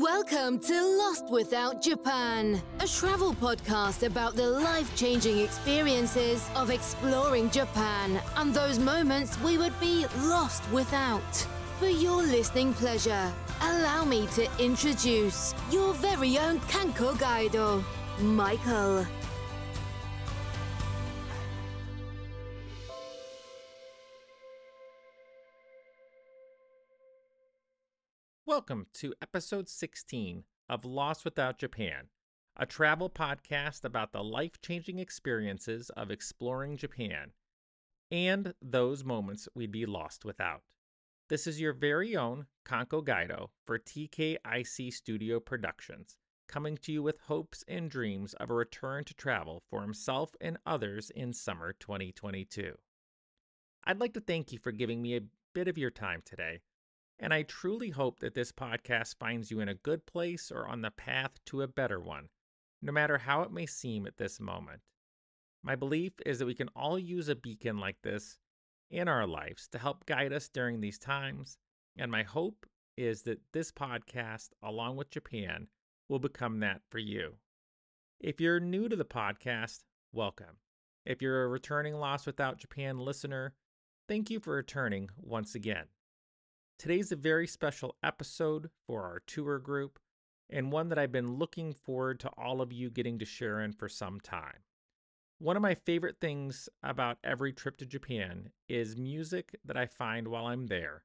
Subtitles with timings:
[0.00, 7.50] Welcome to Lost Without Japan, a travel podcast about the life changing experiences of exploring
[7.50, 11.46] Japan and those moments we would be lost without.
[11.78, 17.84] For your listening pleasure, allow me to introduce your very own Kanko Guido,
[18.18, 19.06] Michael.
[28.54, 32.08] Welcome to episode 16 of Lost Without Japan,
[32.54, 37.30] a travel podcast about the life changing experiences of exploring Japan
[38.10, 40.60] and those moments we'd be lost without.
[41.30, 47.20] This is your very own Kanko Guido for TKIC Studio Productions, coming to you with
[47.20, 52.74] hopes and dreams of a return to travel for himself and others in summer 2022.
[53.84, 55.22] I'd like to thank you for giving me a
[55.54, 56.60] bit of your time today
[57.22, 60.82] and I truly hope that this podcast finds you in a good place or on
[60.82, 62.28] the path to a better one,
[62.82, 64.80] no matter how it may seem at this moment.
[65.62, 68.38] My belief is that we can all use a beacon like this
[68.90, 71.58] in our lives to help guide us during these times,
[71.96, 75.68] and my hope is that this podcast, along with Japan,
[76.08, 77.34] will become that for you.
[78.18, 80.58] If you're new to the podcast, welcome.
[81.06, 83.54] If you're a returning Lost Without Japan listener,
[84.08, 85.86] thank you for returning once again.
[86.82, 90.00] Today's a very special episode for our tour group,
[90.50, 93.72] and one that I've been looking forward to all of you getting to share in
[93.72, 94.64] for some time.
[95.38, 100.26] One of my favorite things about every trip to Japan is music that I find
[100.26, 101.04] while I'm there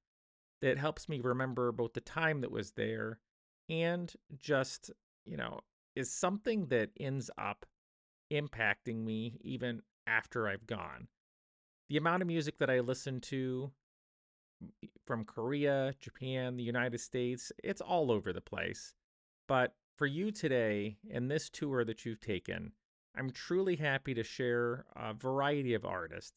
[0.62, 3.20] that helps me remember both the time that was there
[3.70, 4.90] and just,
[5.28, 5.60] you know,
[5.96, 7.68] is something that ends up
[8.34, 11.08] impacting me even after I've gone.
[11.88, 13.74] The amount of music that I listen to
[15.06, 17.52] from Korea, Japan, the United States.
[17.64, 18.94] It's all over the place.
[19.48, 22.74] But for you today and this tour that you've taken,
[23.18, 26.34] I'm truly happy to share a variety of artists.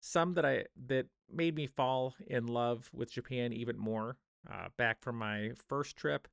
[0.00, 4.18] Some that I that made me fall in love with Japan even more
[4.50, 6.28] uh, back from my first trip,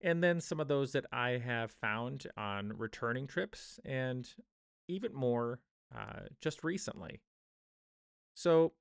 [0.00, 4.28] and then some of those that I have found on returning trips, and
[4.88, 5.60] even more
[5.96, 7.20] uh, just recently.
[8.34, 8.72] So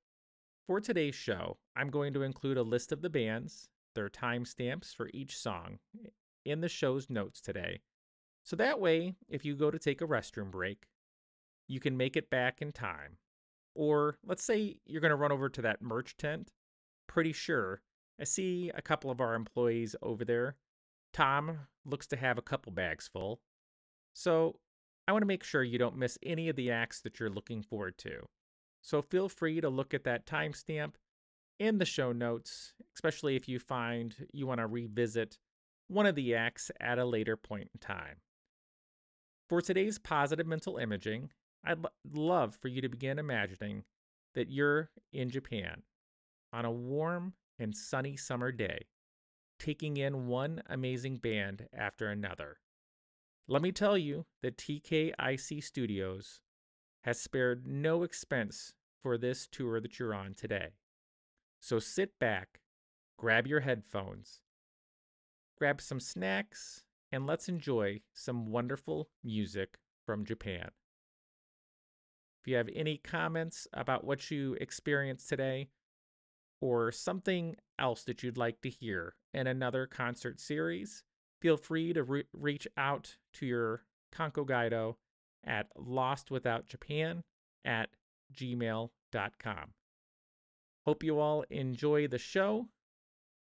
[0.67, 5.09] for today's show, I'm going to include a list of the bands, their timestamps for
[5.13, 5.79] each song,
[6.45, 7.81] in the show's notes today.
[8.43, 10.87] So that way, if you go to take a restroom break,
[11.67, 13.17] you can make it back in time.
[13.75, 16.51] Or let's say you're going to run over to that merch tent.
[17.07, 17.81] Pretty sure
[18.19, 20.55] I see a couple of our employees over there.
[21.13, 23.39] Tom looks to have a couple bags full.
[24.13, 24.57] So
[25.07, 27.61] I want to make sure you don't miss any of the acts that you're looking
[27.61, 28.27] forward to.
[28.81, 30.93] So feel free to look at that timestamp
[31.59, 35.37] in the show notes, especially if you find you want to revisit
[35.87, 38.17] one of the acts at a later point in time.
[39.47, 41.29] For today's positive mental imaging,
[41.63, 43.83] I'd love for you to begin imagining
[44.33, 45.83] that you're in Japan
[46.51, 48.87] on a warm and sunny summer day,
[49.59, 52.57] taking in one amazing band after another.
[53.47, 56.39] Let me tell you that TKIC Studios
[57.03, 60.69] has spared no expense for this tour that you're on today.
[61.59, 62.59] So sit back,
[63.17, 64.41] grab your headphones,
[65.57, 70.71] grab some snacks, and let's enjoy some wonderful music from Japan.
[72.41, 75.69] If you have any comments about what you experienced today,
[76.61, 81.03] or something else that you'd like to hear in another concert series,
[81.41, 83.83] feel free to re- reach out to your
[84.15, 84.97] Kanko Guido
[85.45, 87.23] at lostwithoutjapan
[87.65, 87.89] at
[88.33, 89.73] gmail.com.
[90.85, 92.67] Hope you all enjoy the show.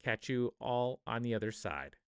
[0.03, 2.04] Catch you all on the other side.「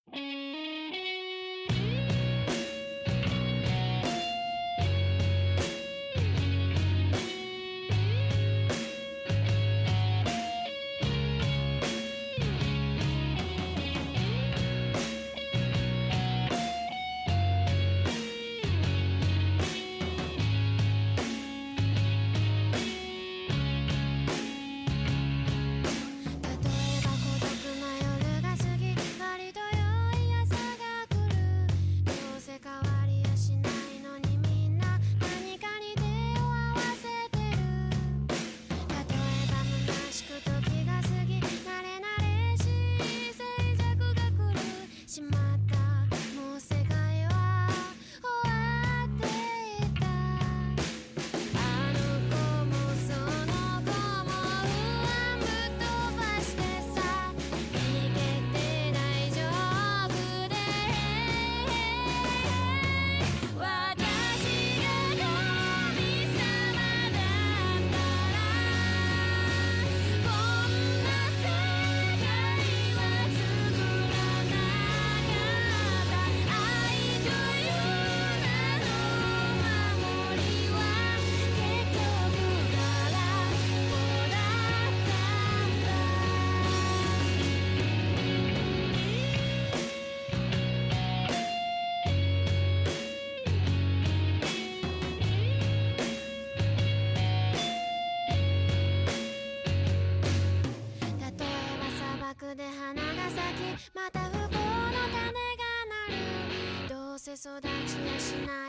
[107.36, 108.67] せ育ちやしない。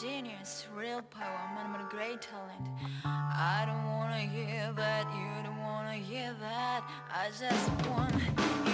[0.00, 2.68] genius, real power, man, I'm a great talent.
[3.04, 6.82] I don't wanna hear that, you don't wanna hear that.
[7.10, 8.20] I just wanna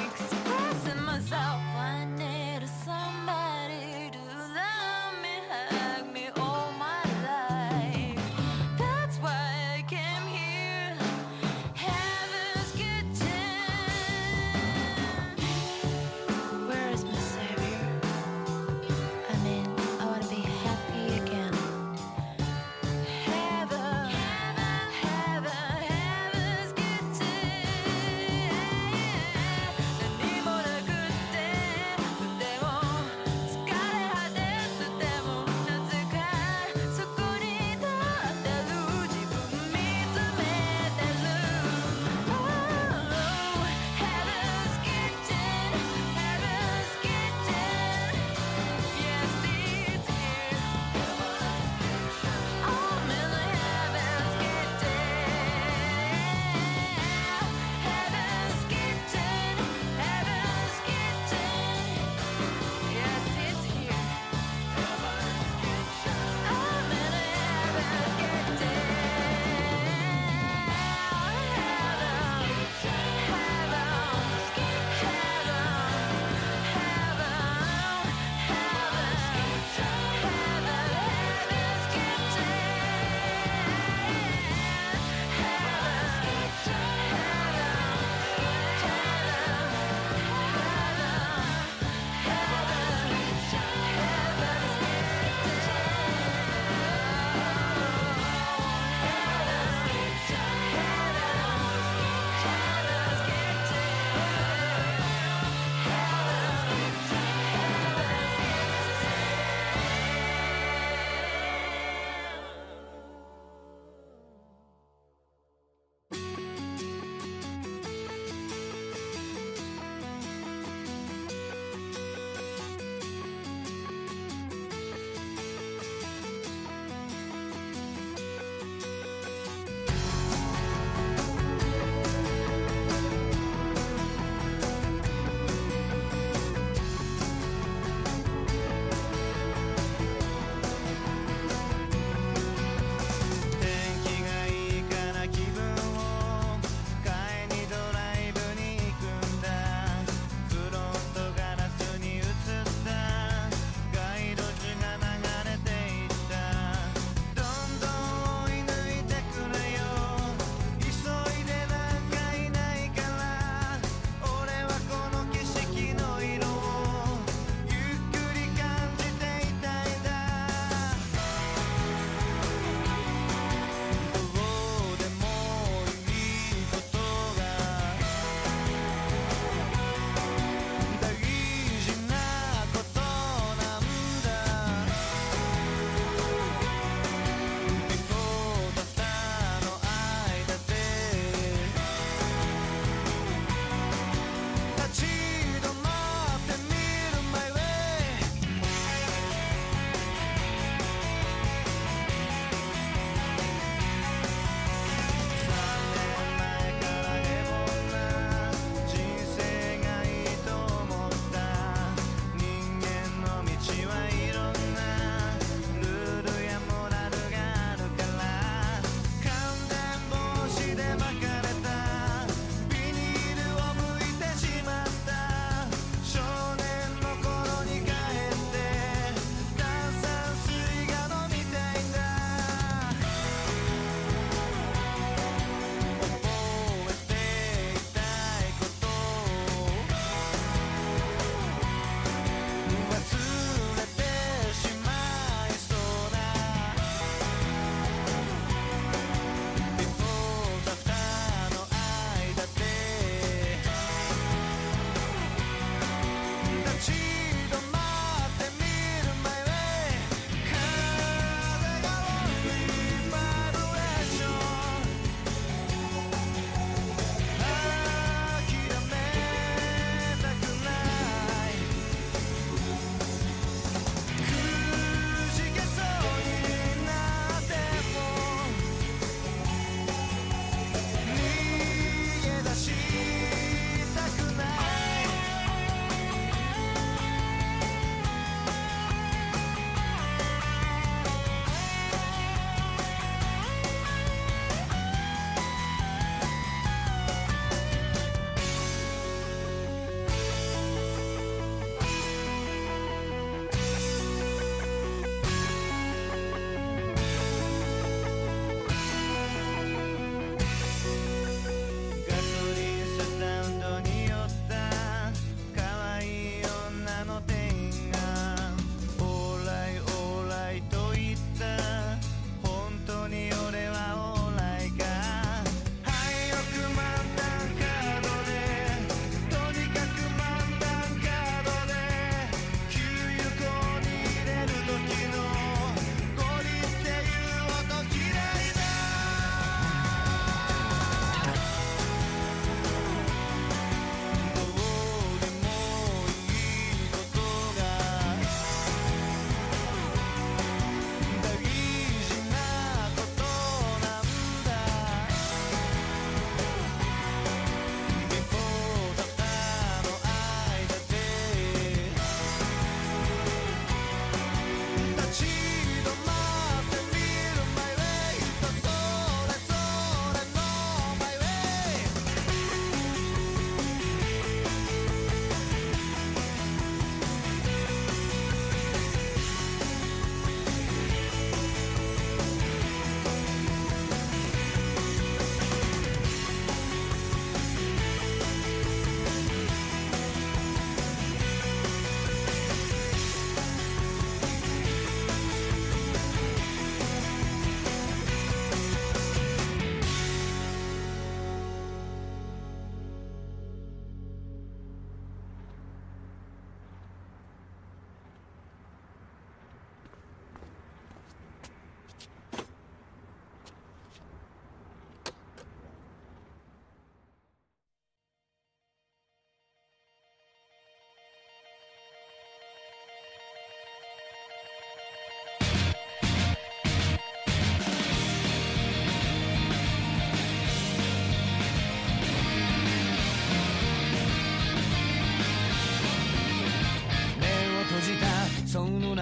[0.04, 1.74] express myself.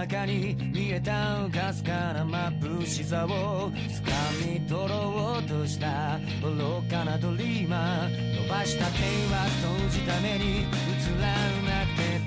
[0.02, 8.42] 中に見えたかすかな眩しさを掴み取ろうとした愚かなドリーマー。
[8.42, 8.98] 伸ばした手
[9.32, 10.64] は閉じた目に映
[11.20, 12.21] らなくて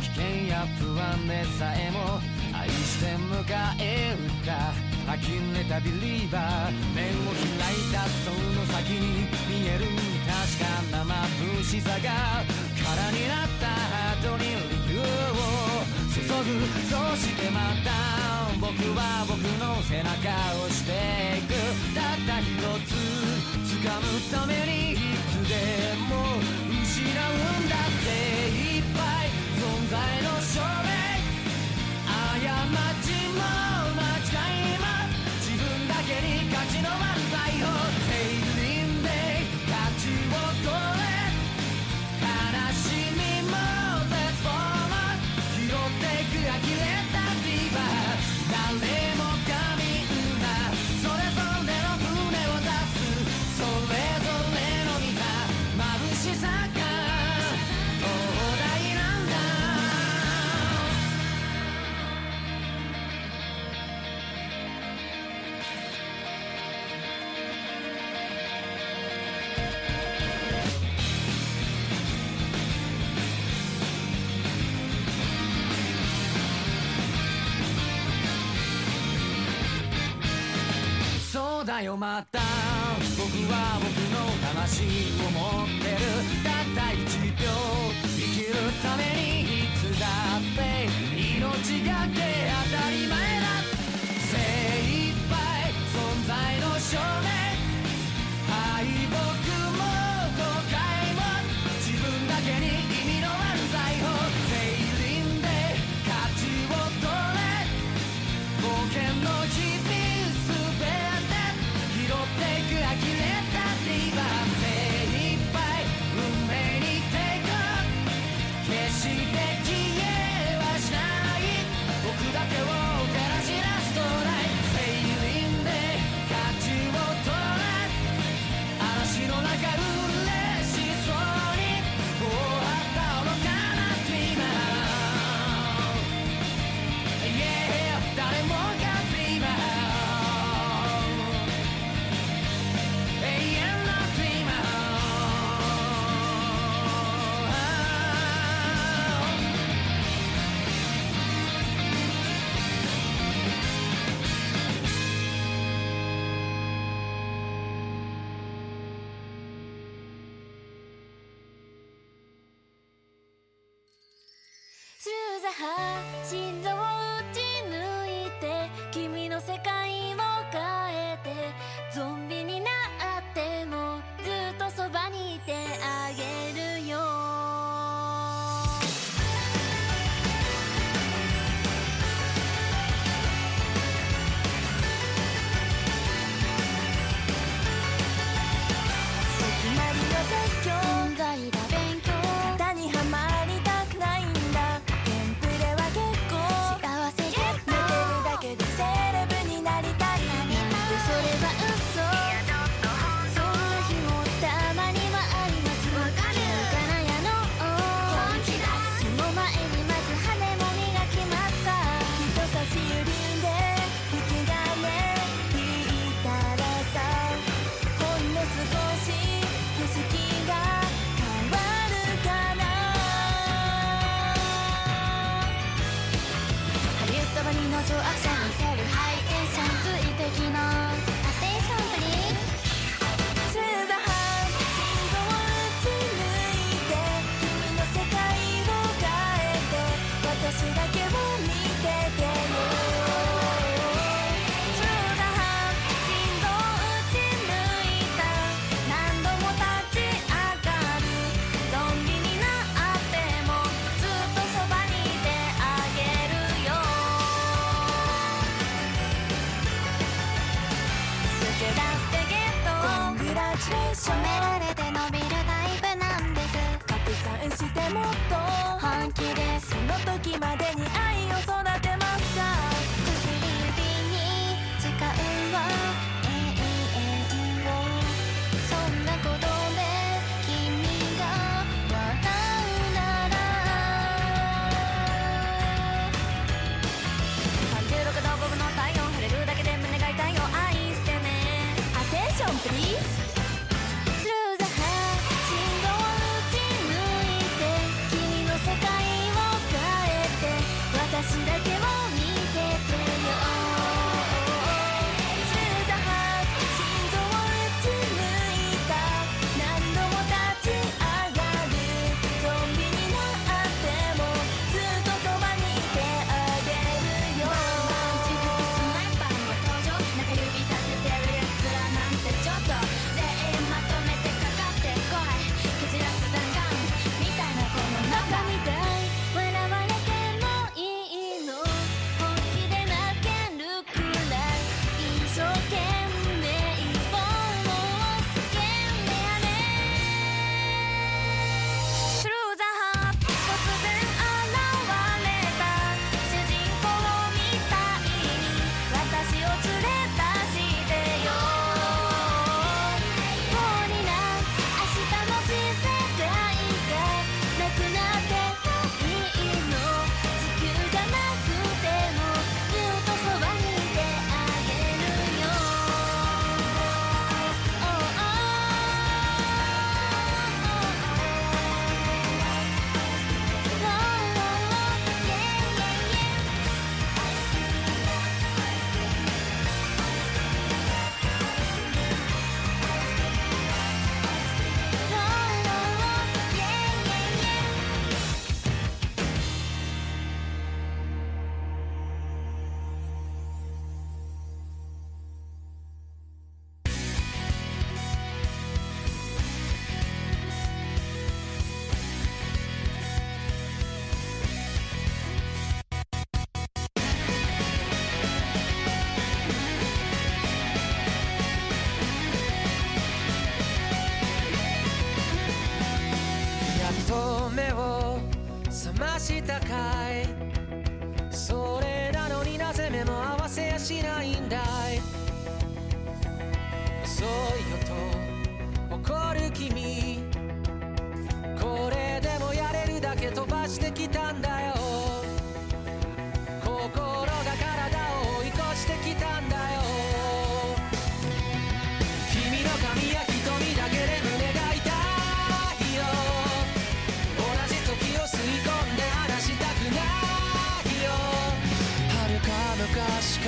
[0.00, 2.20] 危険や不安でさえも
[2.56, 3.44] 愛して迎
[3.80, 4.98] え撃った。
[5.08, 5.16] 呆
[5.56, 9.86] れたビリーバー目を開いたその先に見える
[10.28, 12.44] 確かな眩しさが
[12.76, 14.52] 空になったハートに
[14.86, 15.40] 理由を
[16.12, 17.88] 注ぐそしてまた
[18.60, 20.12] 僕は僕の背中
[20.60, 20.92] をして
[21.38, 21.56] いく
[21.96, 22.92] たった一つ
[23.80, 24.96] 掴むためにい
[25.32, 26.36] つでも
[26.84, 27.48] 失う。
[27.64, 27.97] んだ
[30.58, 30.68] それ
[32.40, 32.97] 過
[81.82, 82.40] よまた
[83.16, 85.98] 僕は僕の魂を持ってる
[86.42, 87.06] たった1
[87.40, 87.46] 秒
[88.02, 89.02] 生きるため
[89.42, 89.47] に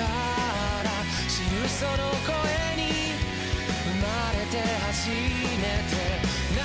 [0.00, 2.32] から知るその声
[2.80, 3.12] に
[3.84, 4.56] 生まれて
[4.88, 5.10] 初
[5.60, 5.92] めて
[6.56, 6.60] 何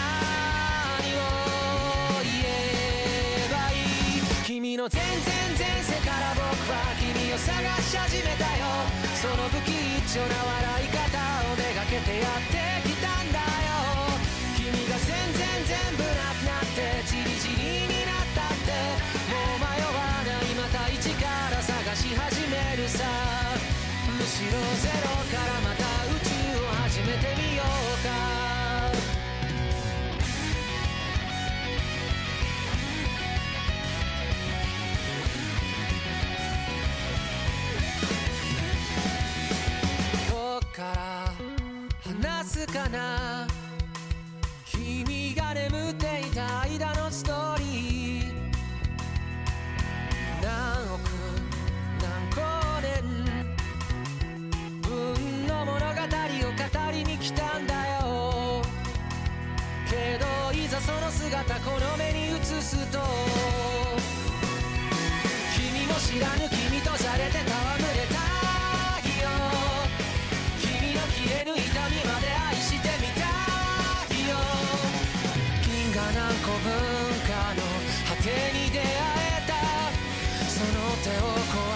[1.16, 3.76] を言えばい
[4.20, 7.52] い君の全然前世から僕は君を探
[7.84, 8.64] し始めたよ。
[9.20, 9.74] その不吉
[10.08, 11.04] 祥な笑い方
[11.52, 14.16] をめがけてやってきたんだよ。
[14.56, 18.72] 君が全然全部なくなってチリチリになったって。
[19.28, 19.75] もう
[22.18, 23.04] 始めるさ。
[24.18, 24.52] むしろ
[24.82, 26.32] ゼロからまた宇宙
[26.64, 27.68] を始めてみよう
[28.04, 28.10] か。
[40.30, 41.34] どっから
[42.04, 43.48] 話すかな。
[44.66, 47.45] 君が眠っていた間のストーリー。
[60.82, 63.00] その姿この目に映すと
[65.56, 68.16] 君も知らぬ君とじゃれて戯れた
[69.00, 69.30] いよ。
[70.60, 73.24] 君の消える痛みまで愛してみた
[74.14, 74.36] いよ。
[75.64, 76.70] 銀河何個分
[77.24, 77.64] かの
[78.10, 79.54] 果てに出会えた
[80.50, 81.32] その手を
[81.72, 81.75] 壊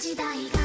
[0.00, 0.59] 時代が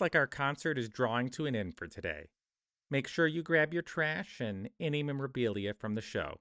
[0.00, 2.28] like our concert is drawing to an end for today.
[2.90, 6.38] Make sure you grab your trash and any memorabilia from the show,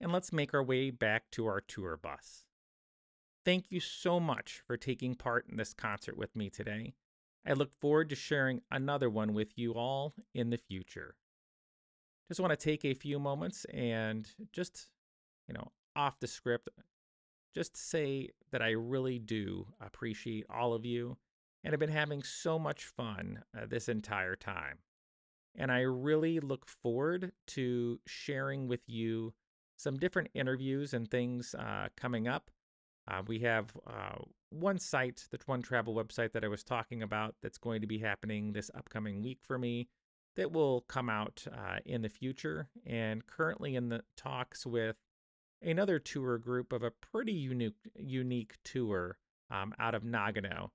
[0.00, 2.44] and let's make our way back to our tour bus.
[3.44, 6.94] Thank you so much for taking part in this concert with me today.
[7.46, 11.16] I look forward to sharing another one with you all in the future.
[12.28, 14.88] Just want to take a few moments and just,
[15.48, 16.68] you know, off the script,
[17.54, 21.18] just say that I really do appreciate all of you
[21.64, 24.78] and have been having so much fun uh, this entire time.
[25.54, 29.34] And I really look forward to sharing with you
[29.76, 32.50] some different interviews and things uh, coming up.
[33.08, 34.16] Uh, we have uh,
[34.50, 37.98] one site, the One Travel website that I was talking about, that's going to be
[37.98, 39.88] happening this upcoming week for me
[40.36, 42.68] that will come out uh, in the future.
[42.86, 44.96] And currently in the talks with
[45.60, 49.18] another tour group of a pretty unique, unique tour
[49.50, 50.70] um, out of Nagano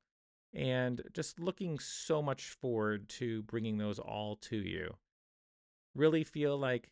[0.54, 4.96] and just looking so much forward to bringing those all to you.
[5.96, 6.90] Really feel like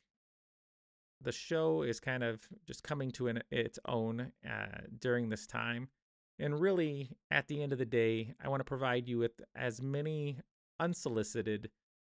[1.22, 5.90] the show is kind of just coming to an, its own uh, during this time.
[6.38, 9.82] And really, at the end of the day, I want to provide you with as
[9.82, 10.40] many
[10.80, 11.70] unsolicited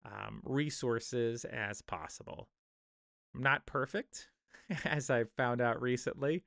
[0.06, 2.50] um, resources as possible.
[3.36, 4.30] I'm not perfect,
[4.86, 6.44] as I've found out recently.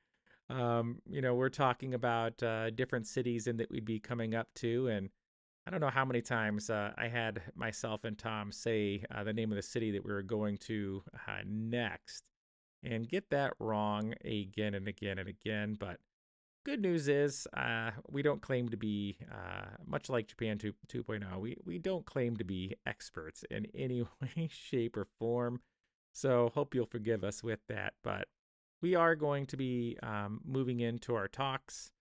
[0.51, 4.47] Um, you know, we're talking about uh, different cities and that we'd be coming up
[4.55, 5.09] to, and
[5.65, 9.33] I don't know how many times uh, I had myself and Tom say uh, the
[9.33, 12.23] name of the city that we were going to uh, next,
[12.83, 15.77] and get that wrong again and again and again.
[15.79, 15.99] But
[16.65, 21.39] good news is uh, we don't claim to be uh, much like Japan 2, 2.0.
[21.39, 25.61] We we don't claim to be experts in any way, shape, or form.
[26.11, 27.93] So hope you'll forgive us with that.
[28.03, 28.27] But
[28.81, 31.91] we are going to be um, moving into our talks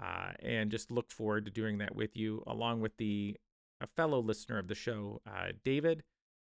[0.00, 3.36] uh, and just look forward to doing that with you, along with the
[3.80, 6.02] a fellow listener of the show, uh, David,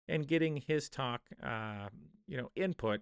[0.08, 1.88] and getting his talk, uh,
[2.28, 3.00] you know, input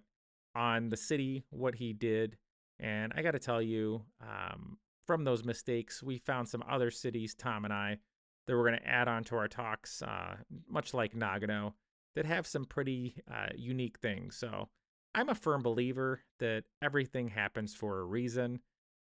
[0.55, 2.37] on the city, what he did.
[2.79, 7.35] And I got to tell you, um, from those mistakes, we found some other cities,
[7.35, 7.99] Tom and I,
[8.47, 10.37] that we're going to add on to our talks, uh,
[10.67, 11.73] much like Nagano,
[12.15, 14.35] that have some pretty uh, unique things.
[14.35, 14.69] So
[15.15, 18.59] I'm a firm believer that everything happens for a reason.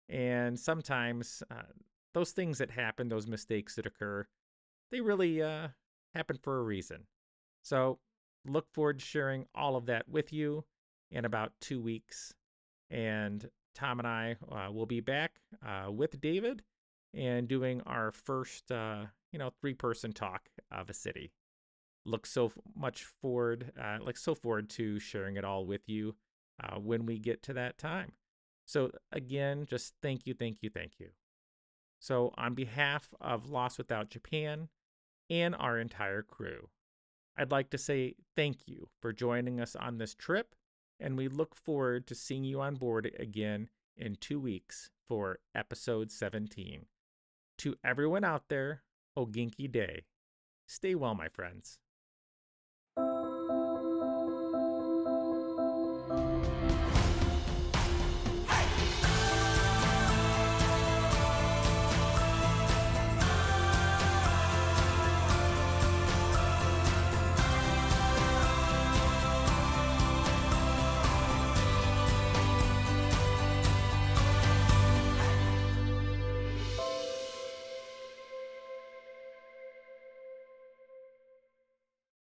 [0.07, 1.71] And sometimes uh,
[2.13, 4.25] those things that happen, those mistakes that occur,
[4.91, 5.67] they really uh,
[6.15, 7.05] happen for a reason.
[7.61, 7.99] So
[8.47, 10.65] look forward to sharing all of that with you
[11.11, 12.33] in about two weeks.
[12.89, 15.33] And Tom and I uh, will be back
[15.65, 16.63] uh, with David
[17.13, 21.31] and doing our first, uh, you know, three-person talk of a city.
[22.09, 26.15] Look so much forward, uh, like so forward to sharing it all with you
[26.63, 28.13] uh, when we get to that time.
[28.65, 31.09] So again, just thank you, thank you, thank you.
[31.99, 34.69] So on behalf of Lost Without Japan
[35.29, 36.69] and our entire crew,
[37.37, 40.55] I'd like to say thank you for joining us on this trip,
[40.99, 46.11] and we look forward to seeing you on board again in two weeks for episode
[46.11, 46.85] 17.
[47.59, 48.83] To everyone out there,
[49.17, 50.05] Oginki Day.
[50.67, 51.79] Stay well, my friends.